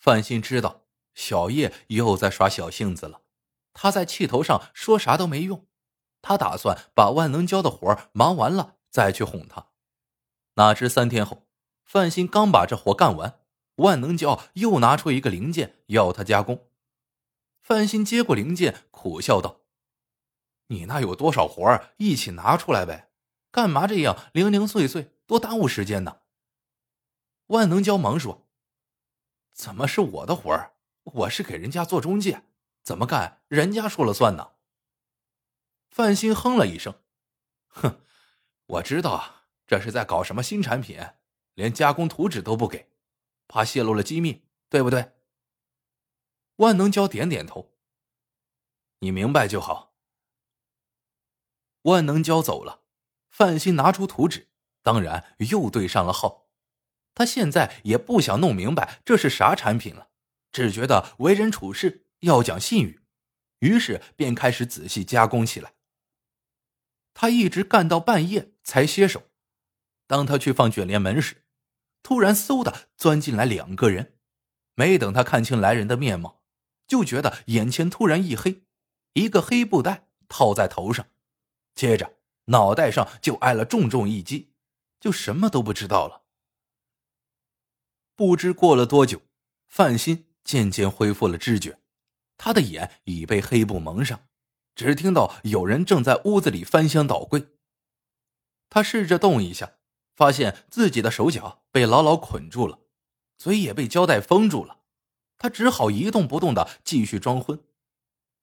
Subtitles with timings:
[0.00, 3.20] 范鑫知道小叶又在耍小性子了，
[3.74, 5.66] 他在气头上说啥都没用，
[6.22, 9.66] 他打算把万能胶的活忙完了再去哄他。
[10.54, 11.46] 哪知三天后，
[11.84, 13.40] 范鑫刚把这活干完，
[13.76, 16.66] 万能胶又拿出一个零件要他加工。
[17.60, 19.60] 范鑫接过零件，苦笑道
[20.68, 23.10] ：“你那有多少活一起拿出来呗，
[23.50, 26.20] 干嘛这样零零碎碎，多耽误时间呢？”
[27.48, 28.46] 万能胶忙说。
[29.60, 30.72] 怎么是我的活儿？
[31.02, 32.44] 我是给人家做中介，
[32.82, 34.52] 怎么干人家说了算呢？
[35.90, 37.02] 范鑫哼了一声，
[37.68, 38.00] 哼，
[38.64, 40.98] 我知道啊，这是在搞什么新产品，
[41.52, 42.90] 连加工图纸都不给，
[43.48, 45.12] 怕泄露了机密，对不对？
[46.56, 47.74] 万能胶点点头，
[49.00, 49.92] 你明白就好。
[51.82, 52.80] 万能胶走了，
[53.28, 54.48] 范鑫拿出图纸，
[54.80, 56.49] 当然又对上了号。
[57.14, 60.08] 他现在也不想弄明白这是啥产品了，
[60.52, 63.00] 只觉得为人处事要讲信誉，
[63.58, 65.74] 于是便开始仔细加工起来。
[67.12, 69.24] 他一直干到半夜才歇手。
[70.06, 71.44] 当他去放卷帘门时，
[72.02, 74.16] 突然嗖的钻进来两个人。
[74.74, 76.42] 没等他看清来人的面貌，
[76.86, 78.62] 就觉得眼前突然一黑，
[79.12, 81.06] 一个黑布袋套在头上，
[81.74, 84.54] 接着脑袋上就挨了重重一击，
[84.98, 86.19] 就什么都不知道了。
[88.20, 89.22] 不知过了多久，
[89.66, 91.80] 范鑫渐渐恢复了知觉，
[92.36, 94.28] 他的眼已被黑布蒙上，
[94.74, 97.48] 只听到有人正在屋子里翻箱倒柜。
[98.68, 99.78] 他试着动一下，
[100.14, 102.80] 发现自己的手脚被牢牢捆住了，
[103.38, 104.80] 嘴也被胶带封住了，
[105.38, 107.58] 他只好一动不动的继续装昏。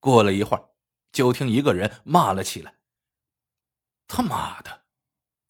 [0.00, 0.70] 过了一会儿，
[1.12, 2.76] 就听一个人骂了起来
[4.08, 4.84] ：“他妈的，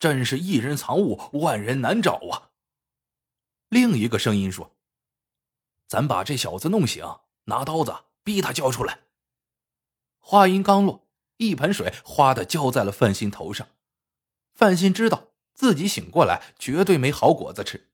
[0.01, 2.47] 真是一人藏物，万人难找啊！”
[3.69, 4.75] 另一个声音说
[5.87, 7.05] ：“咱把这小子弄醒，
[7.45, 9.01] 拿刀子逼他交出来。”
[10.21, 13.69] 话音刚落，一盆水哗的浇在了范鑫头上。
[14.55, 17.91] 范鑫知道自己醒过来绝对没好果子吃，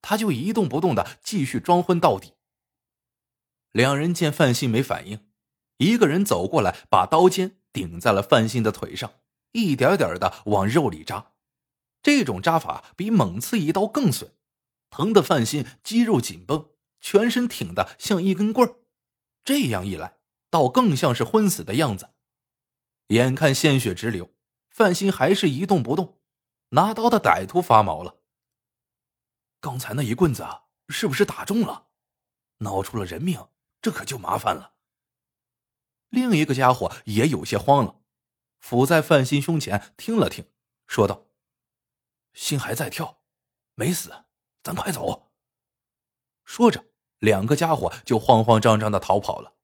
[0.00, 2.32] 他就一动不动的继续装昏到底。
[3.72, 5.26] 两人见范鑫没反应，
[5.76, 9.12] 一个人走过来，把刀尖顶在了范鑫的腿上，
[9.52, 11.32] 一点点的往肉里扎。
[12.02, 14.32] 这种扎法比猛刺一刀更损。
[14.90, 18.76] 疼的范鑫肌肉紧绷，全身挺得像一根棍儿。
[19.44, 20.18] 这样一来，
[20.50, 22.10] 倒更像是昏死的样子。
[23.08, 24.34] 眼看鲜血直流，
[24.70, 26.20] 范鑫还是一动不动。
[26.70, 28.18] 拿刀的歹徒发毛了。
[29.60, 30.46] 刚才那一棍子
[30.88, 31.88] 是不是打中了？
[32.58, 33.48] 闹出了人命，
[33.80, 34.74] 这可就麻烦了。
[36.10, 38.02] 另一个家伙也有些慌了，
[38.58, 40.44] 伏在范鑫胸前听了听，
[40.86, 41.26] 说道
[42.34, 43.22] ：“心还在跳，
[43.74, 44.24] 没死。”
[44.68, 45.30] 咱快走！
[46.44, 46.84] 说着，
[47.20, 49.54] 两个家伙就慌慌张张的逃跑了。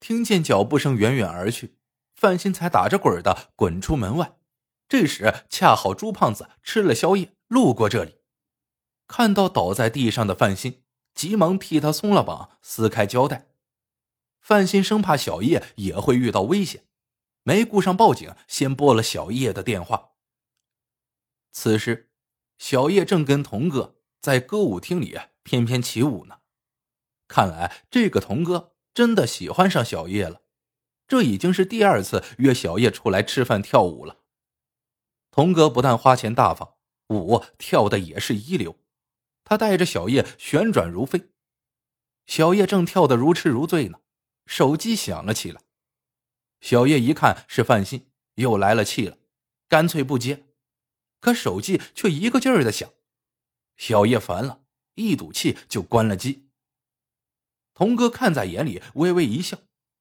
[0.00, 1.76] 听见脚步声远远而去，
[2.14, 4.38] 范鑫才打着滚的滚出门外。
[4.88, 8.22] 这时恰好朱胖子吃了宵夜，路过这里，
[9.06, 10.82] 看到倒在地上的范鑫，
[11.14, 13.48] 急忙替他松了绑，撕开胶带。
[14.40, 16.86] 范鑫生怕小叶也会遇到危险，
[17.42, 20.12] 没顾上报警，先拨了小叶的电话。
[21.52, 22.10] 此时。
[22.64, 26.38] 小叶正跟童哥在歌舞厅里翩翩起舞呢，
[27.28, 30.40] 看来这个童哥真的喜欢上小叶了。
[31.06, 34.22] 这已经是第二次约小叶出来吃饭跳舞了。
[35.30, 36.76] 童哥不但花钱大方，
[37.10, 38.78] 舞跳的也是一流。
[39.44, 41.32] 他带着小叶旋转如飞，
[42.24, 43.98] 小叶正跳得如痴如醉呢。
[44.46, 45.60] 手机响了起来，
[46.62, 49.18] 小叶一看是范鑫，又来了气了，
[49.68, 50.46] 干脆不接。
[51.24, 52.90] 可手机却一个劲儿的响，
[53.78, 54.60] 小叶烦了，
[54.96, 56.50] 一赌气就关了机。
[57.72, 59.56] 童哥看在眼里，微微一笑，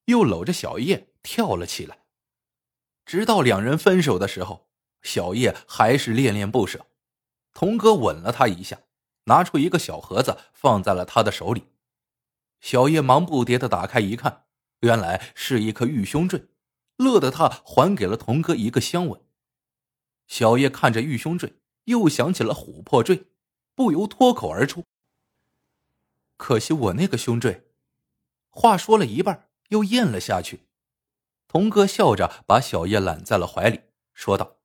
[0.07, 1.99] 又搂着小叶跳了起来。
[3.05, 4.67] 直到两人分手的时候，
[5.01, 6.87] 小叶还是恋恋不舍。
[7.53, 8.81] 童哥吻了她一下，
[9.23, 11.69] 拿出一个小盒子放在了她的手里。
[12.59, 14.43] 小叶忙不迭的打开一看，
[14.81, 16.47] 原来是一颗玉胸坠，
[16.97, 19.21] 乐得他还给了童哥一个香吻。
[20.27, 21.55] 小叶看着玉胸坠，
[21.85, 23.27] 又想起了琥珀坠，
[23.75, 24.83] 不由脱口而出
[26.37, 27.69] ：“可惜我那个胸坠。”
[28.49, 30.67] 话说了一半，又咽了下去。
[31.47, 33.81] 童哥笑着把小叶揽在了怀里，
[34.13, 34.57] 说道：“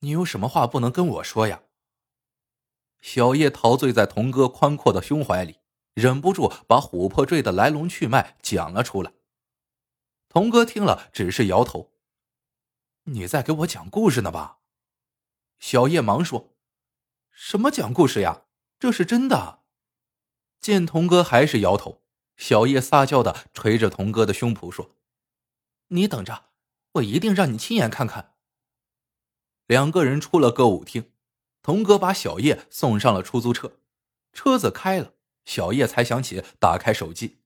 [0.00, 1.62] 你有什么话不能跟我说呀？”
[3.00, 5.58] 小叶陶醉在童哥宽阔的胸怀里，
[5.94, 9.12] 忍不住把琥珀坠的来龙去脉讲了出来。
[10.28, 11.91] 童哥听了，只是摇头。
[13.04, 14.58] 你在给我讲故事呢吧？
[15.58, 16.54] 小叶忙说
[17.30, 18.44] ：“什么讲故事呀？
[18.78, 19.62] 这是真的。”
[20.60, 22.02] 见童哥还是摇头，
[22.36, 24.96] 小叶撒娇的捶着童哥的胸脯说
[25.88, 26.50] ：“你等着，
[26.92, 28.36] 我一定让你亲眼看看。”
[29.66, 31.12] 两个人出了歌舞厅，
[31.60, 33.80] 童哥把小叶送上了出租车，
[34.32, 35.14] 车子开了，
[35.44, 37.40] 小叶才想起打开手机，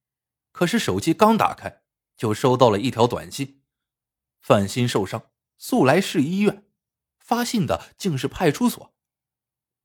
[0.53, 1.83] 可是手机刚打开，
[2.15, 3.63] 就收到了一条短信
[4.41, 6.65] ：“范鑫受伤，速来市医院。”
[7.19, 8.95] 发信的竟是派出所。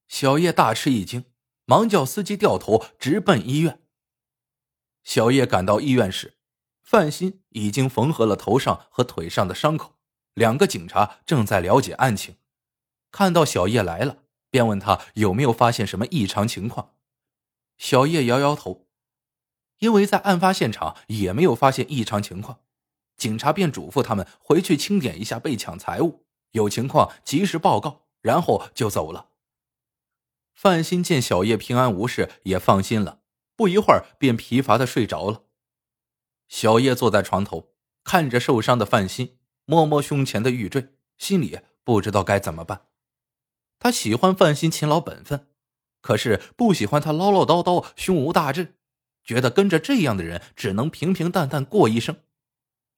[0.07, 1.25] 小叶大吃一惊，
[1.65, 3.81] 忙叫司机掉头直奔医院。
[5.03, 6.37] 小叶赶到医院时，
[6.83, 9.97] 范鑫已经缝合了头上和腿上的伤口。
[10.35, 12.35] 两个警察正在了解案情，
[13.09, 16.93] 看到小叶来了，便问他有没有发现什么异常情况。
[17.77, 18.87] 小叶摇摇头，
[19.79, 22.61] 因为在案发现场也没有发现异常情况。
[23.21, 29.27] 警察便嘱咐他们回去清点一下被抢财物，有情况及时报告，然后就走了。
[30.55, 33.19] 范鑫见小叶平安无事，也放心了，
[33.55, 35.43] 不一会儿便疲乏的睡着了。
[36.47, 39.37] 小叶坐在床头，看着受伤的范鑫。
[39.65, 42.87] 摸摸胸前的玉坠，心里不知道该怎么办。
[43.77, 45.47] 他喜欢范鑫勤劳本分，
[46.01, 48.79] 可是不喜欢他唠唠叨叨、胸无大志，
[49.23, 52.17] 觉得跟着这样的人只能平平淡淡过一生。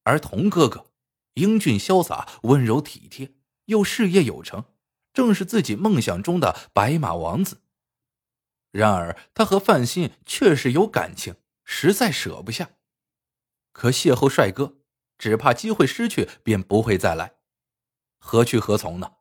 [0.04, 0.92] 而童哥哥
[1.34, 3.34] 英俊潇洒、温柔体贴，
[3.66, 4.66] 又事业有成，
[5.14, 7.62] 正是自己梦想中的白马王子。
[8.72, 12.72] 然而他和范鑫确实有感情，实在舍不下。
[13.72, 14.78] 可邂逅帅哥。
[15.20, 17.36] 只怕机会失去，便不会再来，
[18.18, 19.18] 何去何从呢？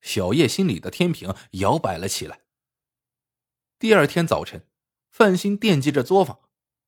[0.00, 2.40] 小叶心里的天平摇摆了起来。
[3.78, 4.66] 第二天早晨，
[5.12, 6.40] 范鑫惦记着作坊，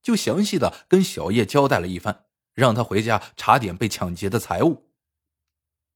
[0.03, 2.26] 就详细的跟小叶交代了一番，
[2.57, 4.89] 让他回家查点被抢劫的财物。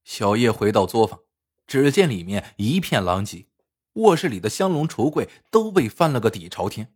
[0.05, 1.23] 小叶回到作坊，
[1.67, 3.49] 只见里面一片狼藉，
[3.95, 6.95] 卧室里的香笼、橱柜都被翻了个底朝天，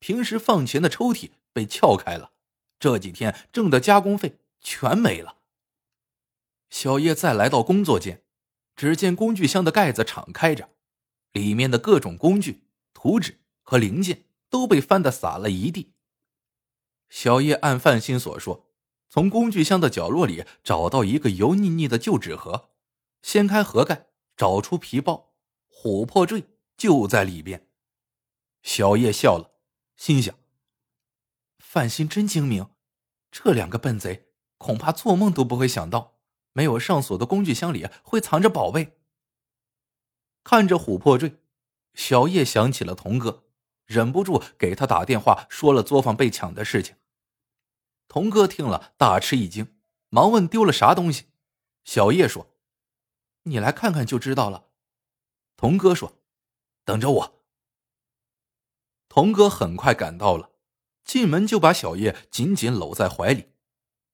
[0.00, 2.32] 平时放钱的抽屉被撬开了，
[2.80, 4.40] 这几天挣的加工费。
[4.64, 5.38] 全没了。
[6.70, 8.22] 小叶再来到工作间，
[8.76, 10.70] 只见工具箱的盖子敞开着，
[11.32, 12.62] 里面的各种工具、
[12.94, 15.94] 图纸和零件都被翻得洒了一地。
[17.10, 18.71] 小叶按范鑫所说，
[19.12, 22.70] 从工具箱的角落里找到一个油腻腻的旧纸盒，
[23.20, 24.06] 掀开盒盖，
[24.38, 25.34] 找出皮包，
[25.70, 26.44] 琥珀坠
[26.78, 27.68] 就在里边。
[28.62, 29.50] 小叶笑了，
[29.96, 30.34] 心想：
[31.58, 32.70] 范鑫真精明，
[33.30, 34.28] 这两个笨贼。
[34.56, 36.14] 恐怕做梦都不会想到，
[36.54, 38.96] 没有上锁的工具箱里会藏着宝贝。
[40.42, 41.36] 看着琥珀坠，
[41.92, 43.44] 小叶想起了童哥，
[43.84, 46.96] 忍不住给他打电话，说了作坊被抢的事情。
[48.12, 49.74] 童哥听了大吃一惊，
[50.10, 51.28] 忙问丢了啥东西。
[51.82, 52.54] 小叶说
[53.44, 54.68] ：“你来看看就知道了。”
[55.56, 56.18] 童哥说
[56.84, 57.42] ：“等着我。”
[59.08, 60.50] 童哥很快赶到了，
[61.02, 63.52] 进门就把小叶紧紧搂在怀里。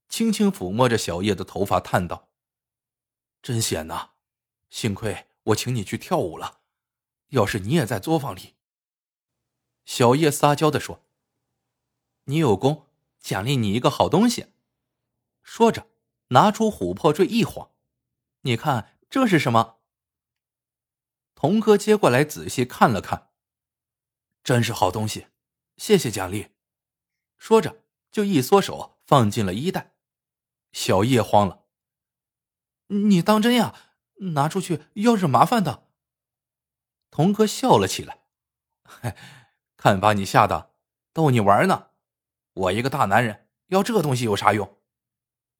[0.09, 2.29] 轻轻抚摸着小叶的头发，叹道
[3.43, 4.11] ：“真险呐！
[4.71, 6.61] 幸亏我请你去跳舞了，
[7.31, 8.55] 要是你也在作坊里。”
[9.85, 11.03] 小叶撒娇的说
[12.27, 12.87] ：“你有功，
[13.21, 14.53] 奖励你一个好东西。”
[15.43, 15.89] 说着，
[16.29, 17.73] 拿出琥珀坠一晃
[18.43, 19.79] ：“你看这是什么？”
[21.35, 23.31] 童哥接过来仔细看了看，
[24.43, 25.29] 真是好东西，
[25.77, 26.49] 谢谢奖励。
[27.37, 29.95] 说着，就一缩手放进了衣袋。
[30.73, 31.65] 小叶慌了，
[32.89, 33.75] 你当真呀？
[34.33, 35.89] 拿出去要惹麻烦的。
[37.09, 38.25] 童哥笑了起来，
[39.79, 40.75] 看把你吓的，
[41.13, 41.88] 逗你玩呢。
[42.59, 44.79] 我一个大男人要这东西有啥用？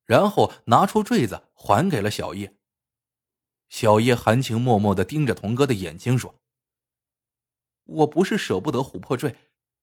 [0.03, 2.57] 然后拿出坠子还给了小叶。
[3.69, 6.41] 小叶含情脉脉的盯着童哥的眼睛说
[7.85, 9.35] ：“我不是舍不得琥珀坠，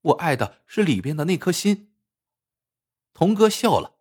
[0.02, 1.94] 我爱的是里边的那颗心。”
[3.14, 3.96] 童哥笑了。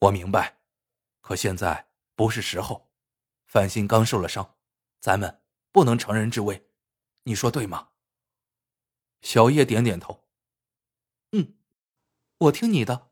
[0.00, 0.58] 我明白，
[1.20, 2.90] 可现在不是时候。
[3.44, 4.56] 范鑫刚受了伤，
[4.98, 6.66] 咱们不能乘人之危，
[7.24, 7.90] 你说对吗？
[9.20, 10.21] 小叶点点头。
[12.42, 13.11] 我听你的。